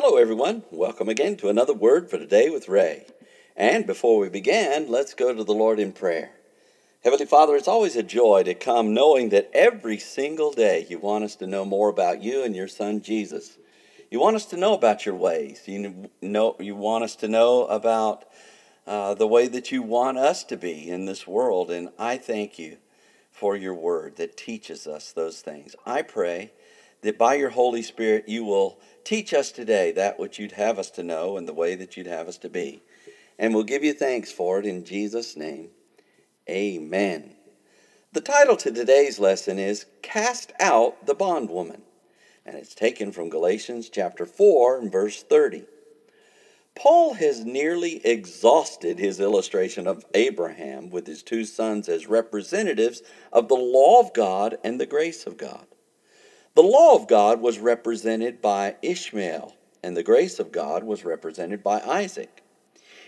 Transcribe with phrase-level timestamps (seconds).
[0.00, 0.62] Hello, everyone.
[0.70, 3.06] Welcome again to another word for today with Ray.
[3.56, 6.30] And before we begin, let's go to the Lord in prayer.
[7.02, 11.24] Heavenly Father, it's always a joy to come knowing that every single day you want
[11.24, 13.58] us to know more about you and your Son Jesus.
[14.08, 15.62] You want us to know about your ways.
[15.66, 18.24] You know, you want us to know about
[18.86, 21.72] uh, the way that you want us to be in this world.
[21.72, 22.76] And I thank you
[23.32, 25.74] for your word that teaches us those things.
[25.84, 26.52] I pray
[27.02, 30.90] that by your Holy Spirit you will teach us today that which you'd have us
[30.90, 32.82] to know and the way that you'd have us to be.
[33.38, 35.70] And we'll give you thanks for it in Jesus' name.
[36.46, 37.34] Amen.
[38.12, 41.80] The title to today's lesson is Cast Out the Bondwoman,
[42.44, 45.64] and it's taken from Galatians chapter 4 and verse 30.
[46.74, 53.00] Paul has nearly exhausted his illustration of Abraham with his two sons as representatives
[53.32, 55.66] of the law of God and the grace of God.
[56.54, 61.62] The law of God was represented by Ishmael, and the grace of God was represented
[61.62, 62.42] by Isaac.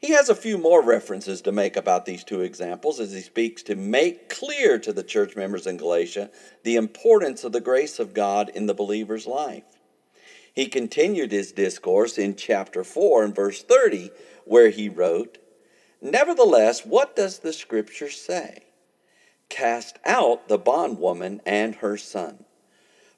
[0.00, 3.62] He has a few more references to make about these two examples as he speaks
[3.64, 6.30] to make clear to the church members in Galatia
[6.62, 9.64] the importance of the grace of God in the believer's life.
[10.52, 14.10] He continued his discourse in chapter 4 and verse 30,
[14.44, 15.38] where he wrote,
[16.00, 18.66] Nevertheless, what does the scripture say?
[19.48, 22.44] Cast out the bondwoman and her son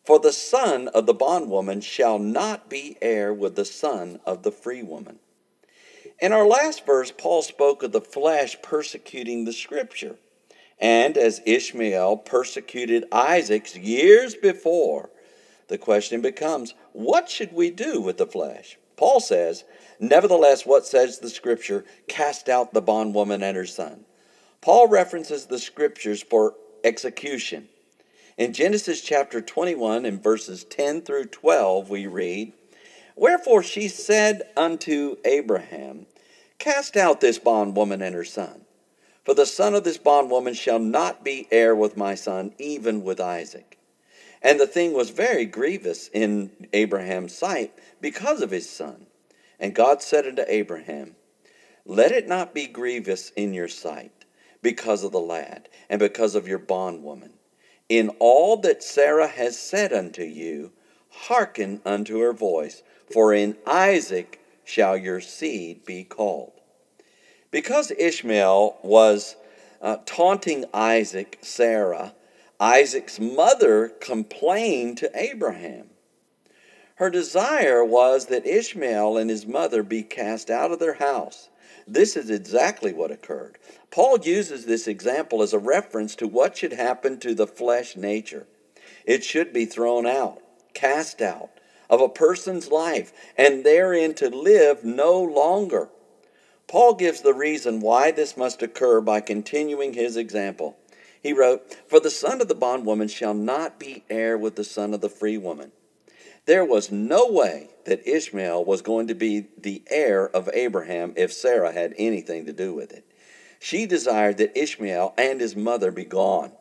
[0.07, 4.53] for the son of the bondwoman shall not be heir with the son of the
[4.53, 5.19] free woman.
[6.21, 10.17] In our last verse, Paul spoke of the flesh persecuting the scripture.
[10.79, 15.11] And as Ishmael persecuted Isaac's years before,
[15.69, 18.79] the question becomes what should we do with the flesh?
[18.97, 19.65] Paul says,
[19.99, 21.85] Nevertheless, what says the scripture?
[22.09, 24.05] Cast out the bondwoman and her son.
[24.61, 26.55] Paul references the scriptures for
[26.85, 27.69] execution.
[28.39, 32.53] In Genesis chapter 21, and verses 10 through 12, we read,
[33.15, 36.05] Wherefore she said unto Abraham,
[36.59, 38.67] Cast out this bondwoman and her son,
[39.25, 43.21] for the son of this bondwoman shall not be heir with my son, even with
[43.21, 43.79] Isaac.
[44.43, 47.73] And the thing was very grievous in Abraham's sight
[48.03, 49.07] because of his son.
[49.59, 51.17] And God said unto Abraham,
[51.87, 54.27] Let it not be grievous in your sight
[54.61, 57.33] because of the lad, and because of your bondwoman
[57.89, 60.73] in all that Sarah has said unto you,
[61.11, 62.83] hearken unto her voice,
[63.13, 66.53] for in Isaac shall your seed be called.
[67.51, 69.37] Because Ishmael was
[69.81, 72.15] uh, taunting Isaac, Sarah,
[72.59, 75.91] Isaac's mother complained to Abraham.
[76.97, 81.51] Her desire was that Ishmael and his mother be cast out of their house
[81.87, 83.59] this is exactly what occurred.
[83.91, 88.47] Paul uses this example as a reference to what should happen to the flesh nature.
[89.05, 90.43] It should be thrown out,
[90.75, 91.51] cast out
[91.89, 95.89] of a person's life, and therein to live no longer.
[96.67, 100.77] Paul gives the reason why this must occur by continuing his example.
[101.23, 104.93] He wrote, For the son of the bondwoman shall not be heir with the son
[104.93, 105.71] of the free woman.
[106.47, 111.33] There was no way that Ishmael was going to be the heir of Abraham if
[111.33, 113.05] Sarah had anything to do with it.
[113.59, 116.53] She desired that Ishmael and his mother be gone,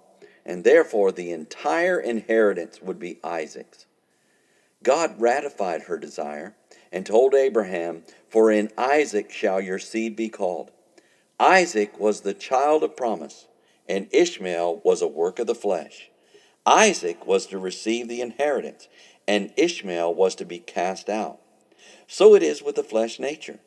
[0.44, 3.85] and therefore the entire inheritance would be Isaac's.
[4.81, 6.56] God ratified her desire
[6.91, 10.72] and told Abraham, For in Isaac shall your seed be called.
[11.40, 13.47] Isaac was the child of promise,
[13.88, 16.09] and Ishmael was a work of the flesh.
[16.66, 18.88] Isaac was to receive the inheritance,
[19.28, 21.40] and Ishmael was to be cast out.
[22.08, 23.59] So it is with the flesh nature.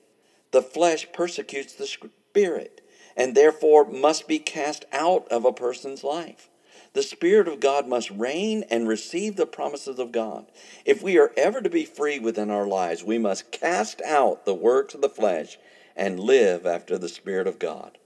[0.51, 2.81] The flesh persecutes the spirit,
[3.17, 6.49] and therefore must be cast out of a person's life.
[6.95, 10.47] The Spirit of God must reign and receive the promises of God.
[10.85, 14.55] If we are ever to be free within our lives, we must cast out the
[14.55, 15.59] works of the flesh
[15.95, 17.99] and live after the Spirit of God.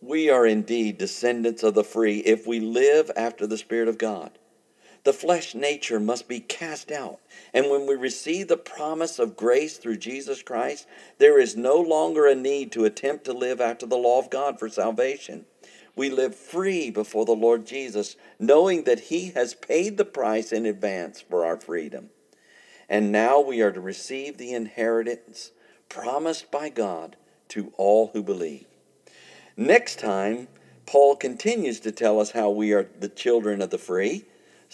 [0.00, 4.38] We are indeed descendants of the free if we live after the Spirit of God.
[5.06, 7.20] The flesh nature must be cast out.
[7.54, 10.88] And when we receive the promise of grace through Jesus Christ,
[11.18, 14.58] there is no longer a need to attempt to live after the law of God
[14.58, 15.46] for salvation.
[15.94, 20.66] We live free before the Lord Jesus, knowing that He has paid the price in
[20.66, 22.10] advance for our freedom.
[22.88, 25.52] And now we are to receive the inheritance
[25.88, 27.14] promised by God
[27.50, 28.66] to all who believe.
[29.56, 30.48] Next time,
[30.84, 34.24] Paul continues to tell us how we are the children of the free